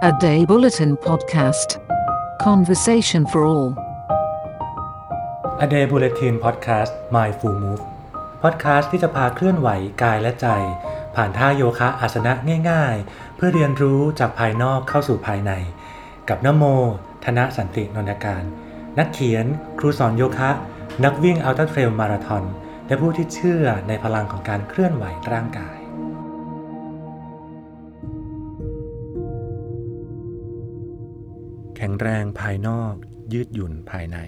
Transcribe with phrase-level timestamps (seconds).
[0.00, 1.68] A Day Bulletin Podcast.
[2.38, 3.74] Conversation for All.
[5.58, 7.82] A Day Bulletin Podcast My Full Move
[8.42, 9.68] Podcast ที่จะพาเคลื่อนไหว
[10.02, 10.46] กายและใจ
[11.14, 12.32] ผ่านท่าโยคะอาสนะ
[12.70, 15.52] ง่ายๆ เพื่อเรียนรู้จากภายนอกเข้าสู่ภายใน
[16.28, 16.64] กับนโม
[17.24, 18.44] ธนสันตินนทการ
[18.98, 19.46] นักเขียน
[19.78, 20.50] ครูสอนโยคะ
[21.04, 22.44] นักวิ่งอัลตร้าเทรลมาราธอน
[22.86, 25.77] และผู้ที่เชื่อในพลังของการเคลื่อนไหวร่างกาย
[31.80, 32.94] แข็งแรงภายนอก
[33.32, 34.18] ยืดหยุ่นภายใน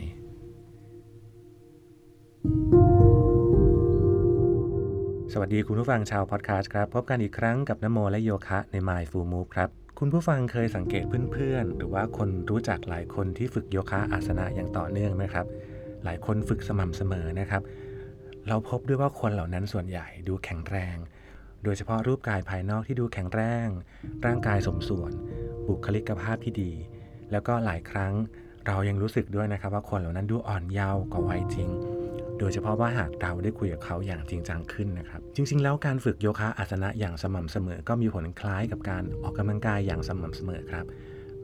[5.32, 9.68] สวัสดีคุณผู้ฟังชาวพอดแคสต์ครับ พบกันอีกครั้งกับนโมและโยคะใน My Full Move ครับ
[9.98, 15.46] คุณผู้ฟังเคยสังเกตเพื่อนๆ หรือว่าคนรู้จักหลายคนที่ฝึกโยคะอาสนะอย่างต่อเนื่องไหมครับ
[16.04, 17.62] หลายคนฝึกสม่ำเสมอนะครับ
[18.48, 20.96] เราพบด้วยว่าคนเหล่านั้นส่วนใหญ่ดูแข็งแรง
[21.64, 23.68] โดยเฉพาะรูปกายภายนอกที่ดูแข็งแรง
[24.26, 25.12] ร่างกายสมส่วน
[25.68, 26.73] บุคลิกภาพที่ดี
[27.32, 28.12] แล้วก็หลายครั้ง
[28.66, 31.68] เรายังรู้สึกด้วยนะครับว่าคนเหล่านั้นดูอ่อนเยาว์กว่าวัยจริง
[32.38, 40.84] โดยเฉพาะว่าหากเราได้คุยกับเขาอย่างจริงจังขึ้นนะครับ จริง ๆ แล้วการฝึกโยคะอาสนะอย่างสม่ำเสมอ ก็มีผลคล้ายกับการออกกำลังกายอย่างสม่ำเสมอครับ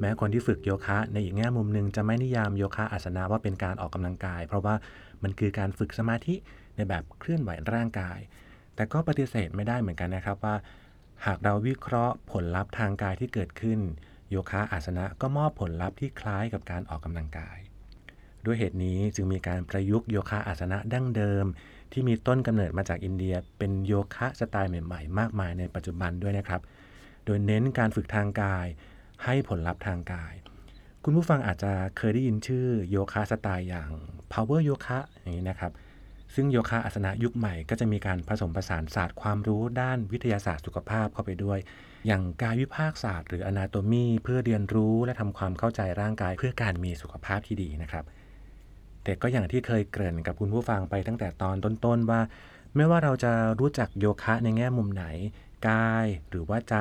[0.01, 4.75] แม้คนที่ฝึกโยคะ ในอีกแง่มุมหนึ่งจะไม่นิยามโยคะอาสนะว่าเป็นการออกกำลังกาย เพราะว่า
[5.23, 6.35] มันคือการฝึกสมาธิ
[6.77, 8.19] ในแบบเคลื่อนไหวร่างกาย
[8.75, 10.55] แต่ก็ปฏิเสธไม่ได้เหมือนกันนะครับว่า
[11.27, 13.79] หากเราวิเคราะห์ผลลัพธ์ทางกายที่เกิดขึ้น
[14.31, 17.59] โยคะอาสนะก็มอบผลลัพธ์ที่คล้ายกับการออกกำลังกาย
[18.45, 21.45] ด้วยเหตุนี้จึงมีการประยุกต์โยคะอาสนะดั้งเดิม
[21.93, 26.61] ที่มีต้นกำเนิดมาจากอินเดีย เป็นโยคะสไตล์ใหม่ๆ มากมายในปัจจุบันด้วยนะครับ
[27.25, 28.67] โดยเน้นการฝึกทางกาย
[29.25, 30.35] ให้ผลลัพธ์ทางกาย
[31.05, 33.91] คุณผู้ฟังอาจจะเคยได้ยินชื่อโยคะสไตล์อย่าง
[34.33, 35.73] power โยคะอย่างนี้นะครับ
[36.37, 41.59] ซึ่งโยคะอาสนะยุคใหม่ก็จะมีการผสมผสานศาสตร์ความรู้ด้านวิทยาศาสตร์สุขภาพเข้าไปด้วย
[42.07, 48.05] อย่างกายวิภาคศาสตร์หรือ anatomy เพื่อเรียนรู้และทำความเข้าใจร่างกายเพื่อการมีสุขภาพที่ดีนะครับ
[49.05, 52.21] แต่ก็อย่างที่เคยเกริ่นกับคุณผู้ฟังไปตั้งแต่ตอนต้นๆว่า
[52.77, 55.05] ไม่ว่าเราจะรู้จักโยคะในแง่มุมไหน
[55.69, 56.77] กายหรือว่าใจ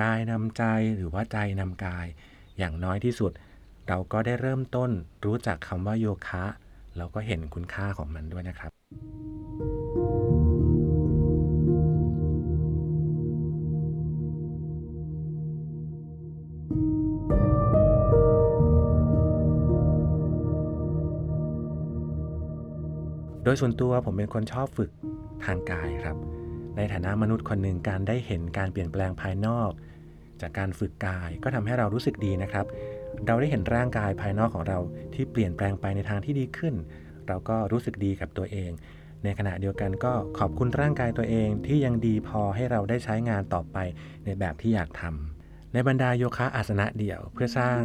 [0.00, 0.64] กายนำใจ
[0.96, 2.06] หรือว่าใจนำกาย
[2.58, 3.32] อย่างน้อยที่สุด
[3.88, 4.90] เราก็ได้เริ่มต้น
[5.24, 6.44] รู้จักคำว่าโยคะ
[6.98, 8.72] เราก็เห็นคุณค่าของมันด้วยนะครับ
[23.44, 24.90] โดยส่วนตัวผมเป็นคนชอบฝึก
[25.44, 26.16] ทางกายครับ
[26.76, 29.70] ในฐานะมนุษย์คนหนึ่งการได้เห็นการเปลี่ยนแปลงภายนอก
[30.40, 32.66] จากการฝึกกายก็ทำให้เรารู้สึกดีนะครับ
[33.26, 34.78] เราได้เห็นร่างกายภายนอกของเรา
[35.14, 36.74] ที่เปลี่ยนแปลงไปในทางที่ดีขึ้น
[37.28, 38.70] เราก็รู้สึกดีกับตัวเอง
[39.24, 43.76] ในขณะเดียวกันก็ขอบคุณร่างกายตัวเองที่ยังดีพอให้เราได้ใช้งานต่อไป
[44.24, 47.80] ในแบบที่อยากทำในบรรดาโยคะอาสนะเดี่ยวเพื่อสร้าง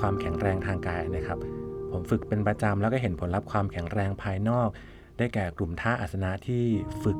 [0.00, 1.38] ความแข็งแรงทางกายนะครับ
[1.92, 4.68] ผมฝึกเป็นประจำแล้วก็เห็นผลลัพธ์ความแข็งแรงภายนอก
[5.18, 6.64] ได้แก่กลุ่มท่าอาสนะที่
[7.02, 7.18] ฝึก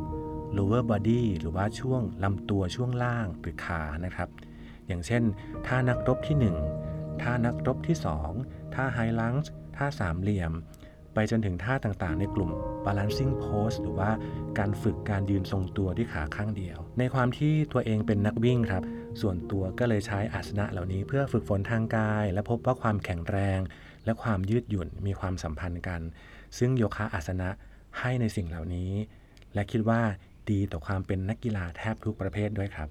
[0.56, 4.28] lower body หรือว่าช่วงลำตัวช่วงล่างหรือขานะครับ
[4.86, 5.22] อย่างเช่น
[5.66, 6.87] ท่านักรบที่ 1
[7.22, 7.96] ท่านักรบที่
[8.36, 10.52] 2 ท่า high lunge ท่าสามเหลี่ยม
[11.14, 12.50] ไปจนถึงท่าต่างๆ ในกลุ่ม
[12.84, 14.10] balancing pose หรือว่า
[14.58, 18.82] การฝึกการยืนทรงตัวที่ขาข้างเดียว ในความที่ตัวเองเป็นนักวิ่งครับ
[19.20, 23.60] ส่วนตัวก็เลยใช้อาสนะเหล่านี้เพื่อฝึกฝนทางกาย และพบว่าความแข็งแรง
[24.04, 26.00] และความยืดหยุ่นมีความสัมพันธ์กัน
[26.58, 27.48] ซึ่งโยคะอาสนะ
[27.98, 28.92] ให้ในสิ่งเหล่านี้
[29.54, 30.00] และคิดว่า
[30.50, 32.88] ดีต่อความเป็นนักกีฬาแทบทุกประเภทด้วยครับ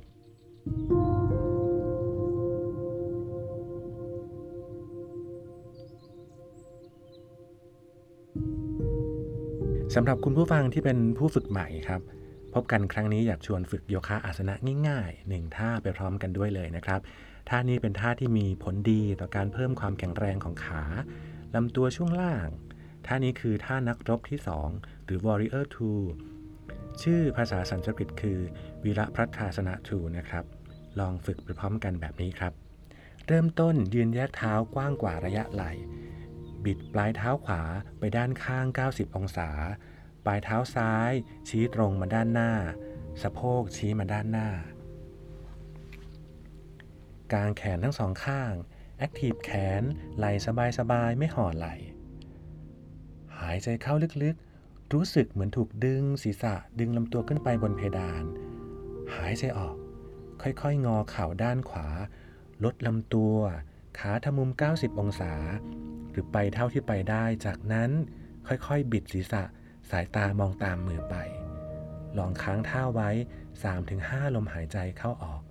[9.99, 12.01] สำหรับคุณผู้ฟังที่เป็นผู้ฝึกใหม่ครับ
[12.53, 14.53] พบกันครั้งนี้อยากชวนฝึกโยคะอาสนะ
[14.87, 16.99] ง่ายๆหนึ่งท่าไปพร้อมกันด้วยเลยนะครับ
[17.49, 20.83] ท่านี้เป็นท่าที่มีผลดีต่อการเพิ่มความแข็งแรงของขา
[21.55, 22.47] ลำตัวช่วงล่าง
[23.05, 24.39] ท่านี้คือท่านักรบที่
[24.71, 26.01] 2 หรือ warrior two
[27.03, 28.39] ชื่อภาษาสันสกฤตคือ
[28.83, 30.45] วีระพัฒาสนะทูนะครับ
[30.99, 32.53] ลองฝึกไปพร้อมกันแบบนี้ครับ
[33.27, 35.73] เริ่มต้นยืนแยกเท้ากว้างกว่าระยะไหล่
[36.67, 37.61] บิดปลายเท้าขวา
[37.99, 39.49] ไปด้านข้าง 90 องศา
[40.25, 41.11] ปลายเท้าซ้าย
[41.47, 42.51] ชี้ตรงมาด้านหน้า
[43.21, 44.49] สะโพกชี้มาด้านหน้า
[47.33, 48.51] กางแขนทั้งสองข้าง
[48.97, 49.83] แอคทีฟแขน
[50.17, 50.25] ไหล
[50.79, 51.67] สบายๆ ไม่ห่อไหล
[53.39, 53.93] หายใจเข้า
[54.23, 58.23] ลึกๆ รู้สึกเหมือนถูกดึงศีรษะดึงลำตัวขึ้นไปบนเพดาน
[59.15, 59.75] หายใจออก
[60.41, 61.87] ค่อยๆ งอเข่าด้านขวา
[62.63, 63.37] ลดลำตัว
[63.99, 65.33] ขาทำมุม 90 องศา
[66.11, 67.89] หรือไปเท่าที่ไปได้ จากนั้น
[68.47, 69.43] ค่อยๆ บิดศีรษะ
[69.89, 71.15] สายตามองตามมือไป
[72.17, 73.09] ลองค้างท่าไว้
[73.73, 75.41] 3-5 ลมหายใจเข้าออก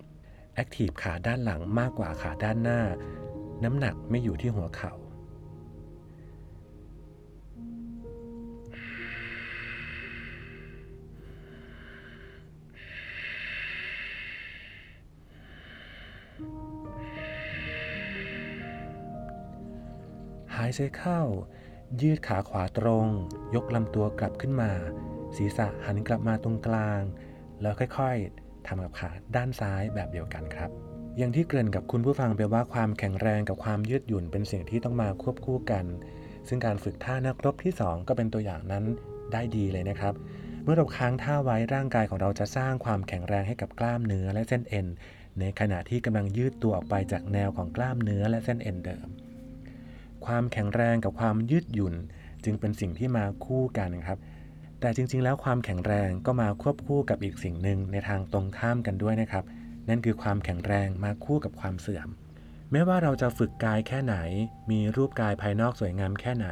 [0.53, 2.81] แอคทีฟขาด้านหลังมากกว่าขาด้านหน้า
[3.63, 21.21] น้ำหนักไม่อยู่ที่หัวเขา่าายใจเข้า
[22.01, 23.07] ยืดขาขวาตรง
[23.55, 24.71] ยกลำตัวกลับขึ้นมา
[25.37, 27.01] ศีรษะหันกลับมาตรงกลาง
[27.61, 30.69] แล้วค่อยๆทำกับขาด้านซ้ายแบบเดียวกันครับ
[31.17, 35.85] อย่างที่เกริ่นกับคุณผู้ฟังไปว่าความแข็งแรงกับความยืดหยุ่นเป็นสิ่งที่ต้องมาควบคู่กัน
[36.47, 38.83] ซึ่งการฝึกท่านักรบที่ 2 ก็เป็นตัวอย่างนั้น
[39.33, 40.13] ได้ดีเลยนะครับ
[40.63, 44.87] เมื่อเราค้างท่าไว้ร่างกายของเราจะสร้างความแข็งแรงให้กับกล้ามเนื้อและเส้นเอ็น
[45.39, 49.07] ในขณะที่กำลังยืดตัวออกไปจากแนวของกล้ามเนื้อและเส้นเอ็นเดิม
[50.25, 51.95] ความแข็งแรงกับความยืดหยุ่น
[52.43, 54.19] จึงเป็นสิ่งที่มาคู่กันครับ
[54.79, 59.43] แต่จริงๆ แล้วความแข็งแรงก็มาควบคู่กับอีกสิ่งหนึ่งในทางตรงข้ามกันด้วยนะครับ
[59.89, 62.07] นั่นคือความแข็งแรงมาคู่กับความเสื่อม
[62.71, 64.15] ไม่ว่าเราจะฝึกกายแค่ไหน
[64.71, 66.47] มีรูปกายภายนอกสวยงามแค่ไหน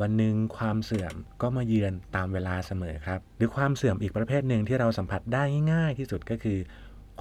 [0.00, 1.12] วันหนึ่งความเสื่อม
[1.42, 5.42] ก็มาเยือนตามเวลาเสมอครับ หรือความเสื่อมอีกประเภทหนึ่งที่เราสัมผัสได้
[5.72, 6.58] ง่าย ๆ ที่สุดก็คือ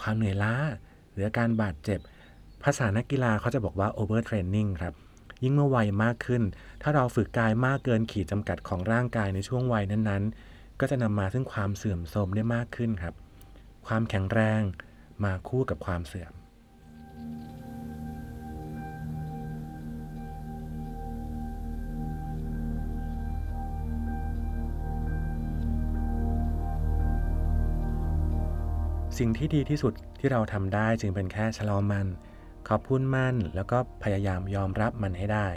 [0.02, 0.56] ความเหนื่อยล้า
[1.14, 2.00] หรือการบาดเจ็บ
[2.64, 4.94] ภาษานักกีฬาเขาจะบอกว่า overtraining ครับ
[5.44, 6.44] ยิ่งเมื่อวัยมากขึ้น
[6.82, 13.14] ถ้าเราฝึกกายมากเกินขีดจำกัดของร่างกายในช่วงวัยนั้นๆ ก็จะนำมาซึ่งความเสื่อมโทรมได้มากขึ้นครับ
[13.88, 14.62] ความแข็งแรง
[15.24, 16.34] มาคู่กับความเสื่อม
[29.18, 32.08] สิ่งที่ดีที่สุดที่เราทำได้จึงเป็นแค่ชะลอมัน
[32.70, 35.48] ขอบคุณมัน แล้วก็พยายามยอมรับมันให้ได้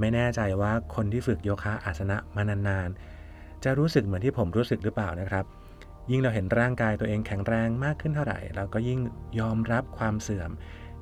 [0.00, 5.44] ไม่แน่ใจว่าคนที่ฝึกโยคะอาสนะมานานๆ จะรู้สึกเหมือนที่ผมรู้สึกหรือเปล่านะครับ
[6.10, 9.00] ยิ่งเราเห็นร่างกายตัวเองแข็งแรงมากขึ้นเท่าไหร่ เราก็ยิ่ง
[9.40, 10.50] ยอมรับความเสื่อม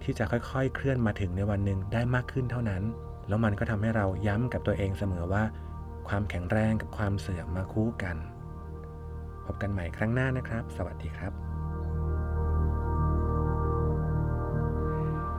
[0.02, 2.82] ที่จะค่อยๆ เคลื่อนมาถึงในวันหนึ่งได้มากขึ้นเท่านั้น
[3.28, 5.44] แล้วมันก็ทำให้เราย้ำกับตัวเองเสมอว่า
[6.08, 8.16] ความแข็งแรงกับความเสื่อมมาคู่กัน
[9.44, 11.51] พบกันใหม่ครั้งหน้านะครับ สวัสดีครับ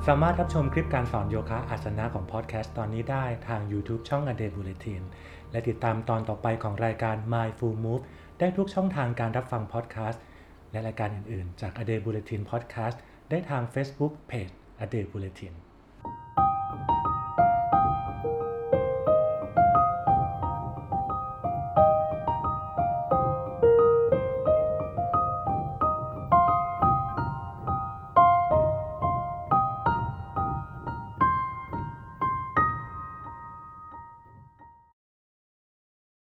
[0.09, 5.01] สามารถรับชมคลิปการสอนโยคะอาสนะของพอดแคสต์ตอนนี้ได้ทาง YouTube ช่อง A Day Bulletin
[5.51, 8.03] และติดตามตอนต่อไปของรายการ My Full Move
[8.39, 10.23] ได้ทุกช่องทางการรับฟังพอดแคสต์
[10.71, 12.97] และรายการอื่นๆ จาก A Day Bulletin Podcast
[13.29, 14.53] ได้ทาง Facebook Page
[14.83, 15.53] A Day Bulletin